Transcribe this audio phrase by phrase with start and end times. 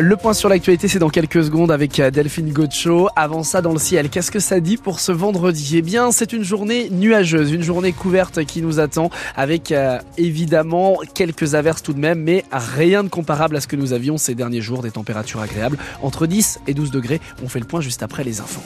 [0.00, 3.08] Le point sur l'actualité, c'est dans quelques secondes avec Delphine Gocho.
[3.16, 5.78] Avant ça, dans le ciel, qu'est-ce que ça dit pour ce vendredi?
[5.78, 10.98] Eh bien, c'est une journée nuageuse, une journée couverte qui nous attend avec euh, évidemment
[11.14, 14.36] quelques averses tout de même, mais rien de comparable à ce que nous avions ces
[14.36, 17.20] derniers jours, des températures agréables entre 10 et 12 degrés.
[17.42, 18.62] On fait le point juste après les infos.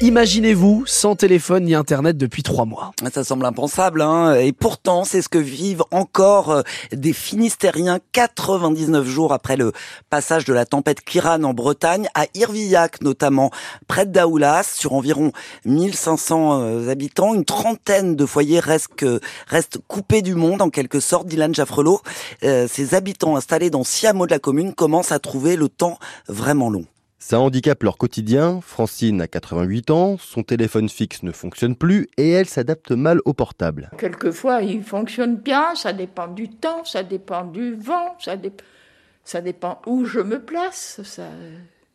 [0.00, 2.92] Imaginez-vous sans téléphone ni internet depuis trois mois.
[3.12, 6.62] Ça semble impensable, hein et pourtant c'est ce que vivent encore euh,
[6.92, 9.72] des Finistériens 99 jours après le
[10.08, 13.50] passage de la tempête Kiran en Bretagne, à Irvillac notamment,
[13.88, 15.32] près Daoulas, sur environ
[15.64, 17.34] 1500 euh, habitants.
[17.34, 19.04] Une trentaine de foyers restent,
[19.48, 21.26] restent coupés du monde en quelque sorte.
[21.26, 22.02] Dylan Jaffrelot,
[22.44, 25.98] euh, ces habitants installés dans six hameaux de la commune commencent à trouver le temps
[26.28, 26.84] vraiment long.
[27.20, 28.60] Ça handicape leur quotidien.
[28.60, 33.32] Francine a 88 ans, son téléphone fixe ne fonctionne plus et elle s'adapte mal au
[33.32, 33.90] portable.
[33.98, 40.04] Quelquefois, il fonctionne bien, ça dépend du temps, ça dépend du vent, ça, dépend où
[40.04, 41.00] je me place.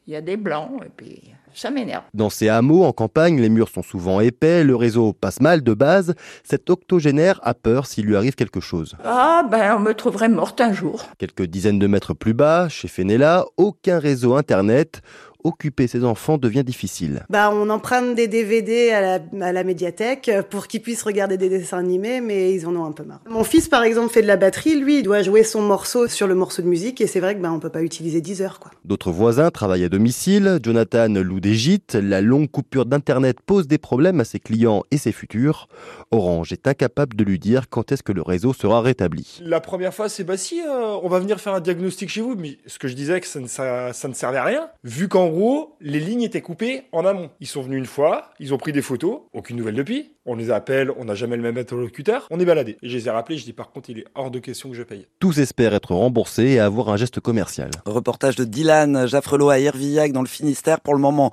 [0.07, 2.03] Il y a des blancs et puis ça m'énerve.
[2.13, 5.73] Dans ces hameaux en campagne, les murs sont souvent épais, le réseau passe mal de
[5.73, 6.15] base.
[6.43, 8.95] Cet octogénaire a peur s'il lui arrive quelque chose.
[9.03, 11.05] Ah ben on me trouverait morte un jour.
[11.17, 15.01] Quelques dizaines de mètres plus bas, chez Fenella, aucun réseau internet
[15.43, 17.25] occuper ses enfants devient difficile.
[17.29, 21.49] Bah, on emprunte des DVD à la, à la médiathèque pour qu'ils puissent regarder des
[21.49, 23.21] dessins animés, mais ils en ont un peu marre.
[23.29, 24.79] Mon fils, par exemple, fait de la batterie.
[24.79, 27.41] Lui, il doit jouer son morceau sur le morceau de musique, et c'est vrai que
[27.41, 28.59] bah, on peut pas utiliser 10 heures.
[28.59, 28.71] quoi.
[28.85, 30.59] D'autres voisins travaillent à domicile.
[30.63, 31.95] Jonathan loue des gîtes.
[31.95, 35.67] La longue coupure d'Internet pose des problèmes à ses clients et ses futurs.
[36.09, 39.41] Orange est incapable de lui dire quand est-ce que le réseau sera rétabli.
[39.43, 42.35] La première fois, c'est bah si, euh, on va venir faire un diagnostic chez vous,
[42.35, 45.09] mais ce que je disais que ça ne, ça, ça ne servait à rien, vu
[45.09, 47.29] qu'en gros, les lignes étaient coupées en amont.
[47.41, 50.11] Ils sont venus une fois, ils ont pris des photos, aucune nouvelle depuis.
[50.25, 52.77] On les appelle, on n'a jamais le même interlocuteur, on est baladé.
[52.81, 54.75] Et je les ai rappelés, je dis par contre, il est hors de question que
[54.75, 55.05] je paye.
[55.19, 57.69] Tous espèrent être remboursés et avoir un geste commercial.
[57.85, 60.79] Reportage de Dylan Jaffrelot à Hervillac dans le Finistère.
[60.79, 61.32] Pour le moment,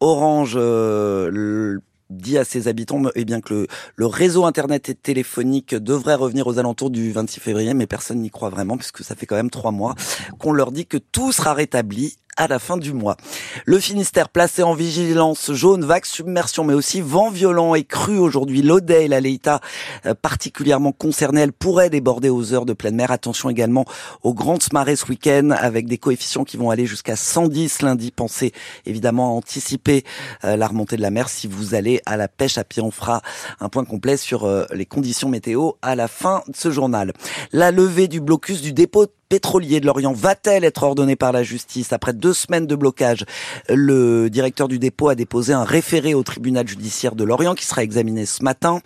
[0.00, 1.78] Orange euh,
[2.10, 3.66] dit à ses habitants eh bien que le,
[3.96, 8.30] le, réseau internet et téléphonique devrait revenir aux alentours du 26 février, mais personne n'y
[8.30, 9.94] croit vraiment puisque ça fait quand même trois mois
[10.38, 13.18] qu'on leur dit que tout sera rétabli à la fin du mois.
[13.66, 18.62] Le Finistère placé en vigilance jaune, vague, submersion, mais aussi vent violent et cru aujourd'hui.
[18.62, 19.60] L'Odé et la Leïta
[20.06, 23.10] euh, particulièrement concernées, elles pourraient déborder aux heures de pleine mer.
[23.10, 23.84] Attention également
[24.22, 28.10] aux grandes marées ce week-end avec des coefficients qui vont aller jusqu'à 110 lundi.
[28.10, 28.52] Pensez
[28.86, 30.02] évidemment à anticiper
[30.44, 32.82] euh, la remontée de la mer si vous allez à la pêche à pied.
[32.82, 33.20] On fera
[33.60, 37.12] un point complet sur euh, les conditions météo à la fin de ce journal.
[37.52, 41.92] La levée du blocus du dépôt pétrolier de Lorient va-t-elle être ordonnée par la justice
[41.92, 43.24] Après deux semaines de blocage,
[43.68, 47.84] le directeur du dépôt a déposé un référé au tribunal judiciaire de Lorient qui sera
[47.84, 48.80] examiné ce matin.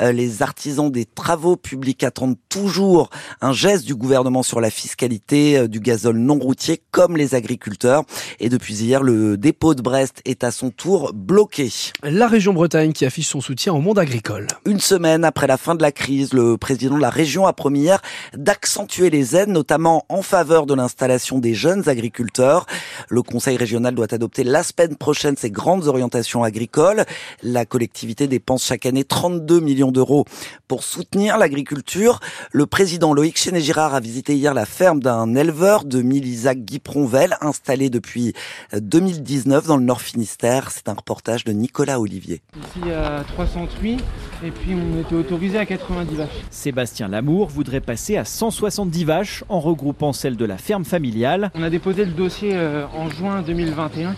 [0.00, 3.08] Euh, les artisans des travaux publics attendent toujours
[3.40, 8.02] un geste du gouvernement sur la fiscalité euh, du gazole non routier comme les agriculteurs.
[8.40, 11.70] Et depuis hier, le dépôt de Brest est à son tour bloqué.
[12.02, 14.48] La région Bretagne qui affiche son soutien au monde agricole.
[14.66, 17.82] Une semaine après la fin de la crise, le président de la région a promis
[17.82, 18.02] hier
[18.36, 22.66] d'accentuer les aides, notamment en faveur de l'installation des jeunes agriculteurs.
[23.08, 27.04] Le Conseil régional doit adopter la semaine prochaine ses grandes orientations agricoles.
[27.42, 30.24] La collectivité dépense chaque année 32 millions d'euros
[30.68, 32.20] pour soutenir l'agriculture.
[32.52, 37.90] Le président Loïc Chenet-Girard a visité hier la ferme d'un éleveur de Milisac Guipronvel, installé
[37.90, 38.32] depuis
[38.72, 40.70] 2019 dans le Nord Finistère.
[40.70, 42.42] C'est un reportage de Nicolas Olivier.
[42.56, 44.00] Ici à 308
[44.44, 46.28] et puis on était autorisé à 90 vaches.
[46.50, 51.50] Sébastien Lamour voudrait passer à 170 vaches en regroupant celles de la ferme familiale.
[51.54, 54.14] On a déposé le dossier euh, en juin 2021.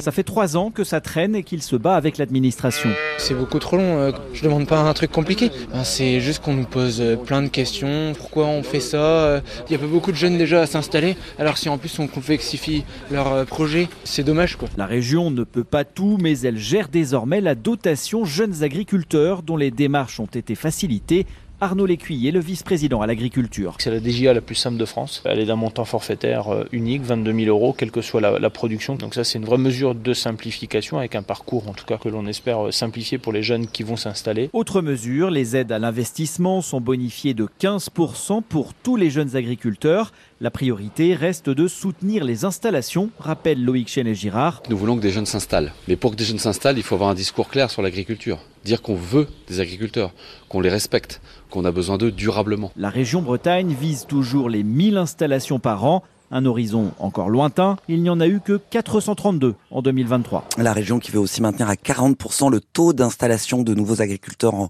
[0.00, 2.90] Ça fait trois ans que ça traîne et qu'il se bat avec l'administration.
[3.18, 3.98] C'est beaucoup trop long.
[3.98, 5.50] euh, Je demande pas un truc compliqué.
[5.72, 8.12] Ben, C'est juste qu'on nous pose euh, plein de questions.
[8.16, 11.16] Pourquoi on fait ça Il y a pas beaucoup de jeunes déjà à s'installer.
[11.38, 14.68] Alors si en plus on complexifie leur projet, c'est dommage quoi.
[14.76, 19.56] La région ne peut pas tout, mais elle gère désormais la dotation jeunes agriculteurs dont
[19.56, 21.26] les démarches ont été facilitées.
[21.60, 23.74] Arnaud Lécuyer, le vice-président à l'agriculture.
[23.80, 25.22] C'est la DGA la plus simple de France.
[25.24, 28.48] Elle est d'un montant forfaitaire euh, unique, 22 000 euros, quelle que soit la, la
[28.48, 28.94] production.
[28.94, 32.08] Donc ça, c'est une vraie mesure de simplification avec un parcours, en tout cas, que
[32.08, 34.50] l'on espère euh, simplifier pour les jeunes qui vont s'installer.
[34.52, 40.12] Autre mesure, les aides à l'investissement sont bonifiées de 15% pour tous les jeunes agriculteurs.
[40.40, 44.62] La priorité reste de soutenir les installations, rappelle Loïc Chenet-Girard.
[44.70, 45.72] Nous voulons que des jeunes s'installent.
[45.88, 48.38] Mais pour que des jeunes s'installent, il faut avoir un discours clair sur l'agriculture.
[48.64, 50.12] Dire qu'on veut des agriculteurs,
[50.48, 51.20] qu'on les respecte,
[51.50, 52.70] qu'on a besoin d'eux durablement.
[52.76, 56.04] La région Bretagne vise toujours les 1000 installations par an.
[56.30, 60.44] Un horizon encore lointain, il n'y en a eu que 432 en 2023.
[60.58, 64.68] La région qui veut aussi maintenir à 40% le taux d'installation de nouveaux agriculteurs en,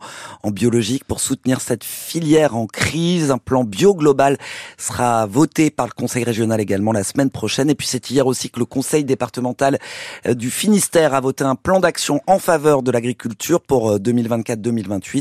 [0.52, 3.32] biologique pour soutenir cette filière en crise.
[3.32, 4.38] Un plan bio global
[4.76, 7.70] sera voté par le Conseil régional également la semaine prochaine.
[7.70, 9.78] Et puis c'est hier aussi que le Conseil départemental
[10.26, 15.18] euh, du Finistère a voté un plan d'action en faveur de l'agriculture pour 2024-2028.
[15.18, 15.20] Euh,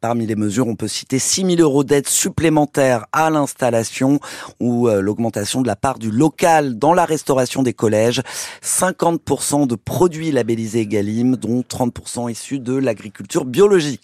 [0.00, 4.18] Parmi les mesures, on peut citer 6 000 euros d'aide supplémentaire à l'installation
[4.58, 8.22] ou euh, l'augmentation de la part du local dans la restauration des collèges.
[8.64, 14.02] 50% de produits labellisés Egalim, dont 30% issus de l'agriculture biologique.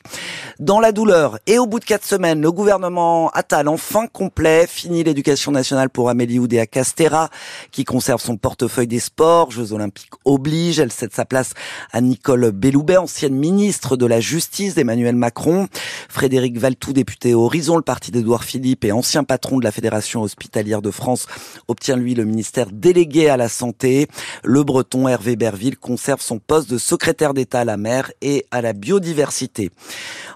[0.61, 5.03] Dans la douleur et au bout de quatre semaines, le gouvernement Attal enfin complet, fini
[5.03, 7.31] l'éducation nationale pour Amélie Oudéa Castera,
[7.73, 11.55] qui conserve son portefeuille des sports, Jeux Olympiques oblige, elle cède sa place
[11.93, 15.69] à Nicole Belloubet, ancienne ministre de la Justice d'Emmanuel Macron.
[16.11, 20.83] Frédéric Valtou, député Horizon, le parti d'Edouard Philippe et ancien patron de la Fédération hospitalière
[20.83, 21.27] de France,
[21.69, 24.09] obtient lui le ministère délégué à la santé.
[24.43, 28.63] Le breton Hervé Berville conserve son poste de secrétaire d'État à la mer et à
[28.63, 29.71] la biodiversité.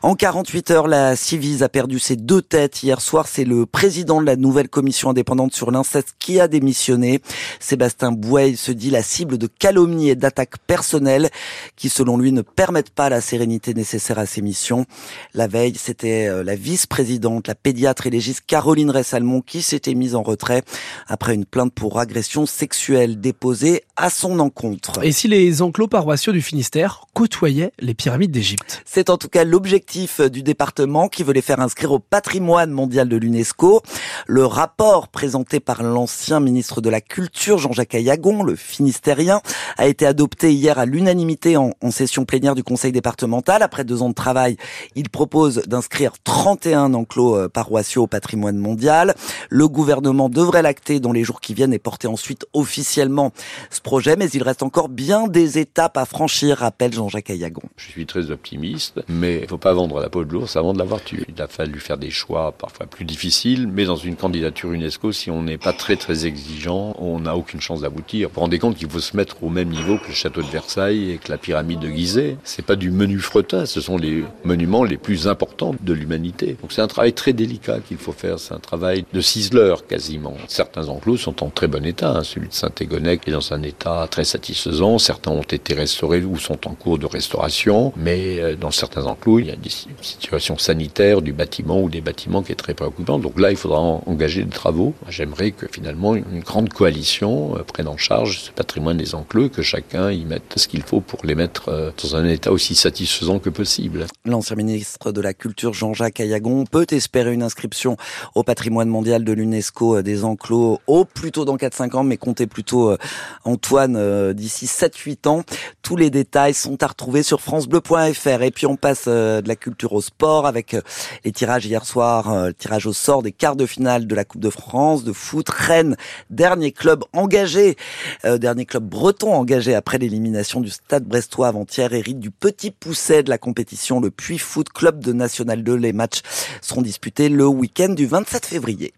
[0.02, 2.82] En 48 heures, la Civise a perdu ses deux têtes.
[2.82, 7.20] Hier soir, c'est le président de la nouvelle commission indépendante sur l'inceste qui a démissionné.
[7.58, 11.30] Sébastien Bouey se dit la cible de calomnies et d'attaques personnelles
[11.76, 14.86] qui, selon lui, ne permettent pas la sérénité nécessaire à ses missions.
[15.34, 20.14] La veille, c'était euh, la vice-présidente, la pédiatre et légiste Caroline Ressalmon qui s'était mise
[20.14, 20.62] en retrait
[21.08, 25.02] après une plainte pour agression sexuelle déposée à son encontre.
[25.02, 29.44] Et si les enclos paroissiaux du Finistère côtoyaient les pyramides d'Égypte C'est en tout cas
[29.44, 33.82] l'objectif du département qui veut les faire inscrire au patrimoine mondial de l'UNESCO.
[34.26, 39.40] Le rapport présenté par l'ancien ministre de la Culture, Jean-Jacques Ayagon, le Finistérien,
[39.78, 43.62] a été adopté hier à l'unanimité en, en, session plénière du conseil départemental.
[43.62, 44.56] Après deux ans de travail,
[44.94, 49.14] il propose d'inscrire 31 enclos euh, paroissiaux au patrimoine mondial.
[49.48, 53.32] Le gouvernement devrait l'acter dans les jours qui viennent et porter ensuite officiellement
[53.70, 57.62] ce projet, mais il reste encore bien des étapes à franchir, rappelle Jean-Jacques Ayagon.
[57.76, 60.78] Je suis très optimiste, mais il faut pas vendre la peau de l'ours avant de
[60.78, 61.24] l'avoir tué.
[61.28, 65.30] Il a fallu faire des choix parfois plus difficiles, mais dans une candidature UNESCO, si
[65.30, 68.28] on n'est pas très très exigeant, on n'a aucune chance d'aboutir.
[68.28, 70.48] Vous vous rendez compte qu'il faut se mettre au même niveau que le château de
[70.48, 72.36] Versailles et que la pyramide de Gizeh.
[72.44, 76.56] C'est pas du menu fretin, ce sont les monuments les plus importants de l'humanité.
[76.60, 80.34] Donc c'est un travail très délicat qu'il faut faire, c'est un travail de ciseleur quasiment.
[80.48, 82.24] Certains enclos sont en très bon état, hein.
[82.24, 86.66] celui de Saint-Égonec est dans un état très satisfaisant, certains ont été restaurés ou sont
[86.66, 89.68] en cours de restauration, mais euh, dans certains enclos, il y a des
[90.02, 93.22] situation sanitaire du bâtiment ou des bâtiments qui est très préoccupante.
[93.22, 94.94] Donc là, il faudra engager des travaux.
[95.08, 99.62] J'aimerais que finalement une grande coalition euh, prenne en charge ce patrimoine des enclos, que
[99.62, 103.38] chacun y mette ce qu'il faut pour les mettre euh, dans un état aussi satisfaisant
[103.38, 104.06] que possible.
[104.24, 107.96] L'ancien ministre de la Culture, Jean-Jacques Ayagon, peut espérer une inscription
[108.34, 112.96] au patrimoine mondial de l'UNESCO des enclos au plutôt dans 4-5 ans, mais comptez plutôt
[113.44, 115.42] Antoine d'ici 7-8 ans.
[115.82, 118.42] Tous les détails sont à retrouver sur francebleu.fr.
[118.42, 120.80] Et puis on passe de la culture au sport avec euh,
[121.24, 124.24] les tirages hier soir, euh, le tirage au sort des quarts de finale de la
[124.24, 125.48] Coupe de France de foot.
[125.48, 125.96] Rennes,
[126.30, 127.76] dernier club engagé,
[128.24, 133.22] euh, dernier club breton engagé après l'élimination du Stade Brestois avant-hier, hérite du petit pousset
[133.22, 135.74] de la compétition, le Puy Foot Club de National 2.
[135.74, 136.22] Les matchs
[136.60, 138.92] seront disputés le week-end du 27 février.